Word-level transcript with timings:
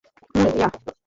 হুম, 0.35 0.49
yeah. 0.57 0.71